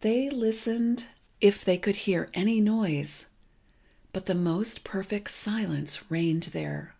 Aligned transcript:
They 0.00 0.28
listened 0.28 1.04
if 1.40 1.64
they 1.64 1.78
could 1.78 1.94
hear 1.94 2.28
any 2.34 2.60
noise, 2.60 3.26
but 4.12 4.26
the 4.26 4.34
most 4.34 4.82
perfect 4.82 5.30
silence 5.30 6.10
reigned 6.10 6.50
there. 6.52 6.96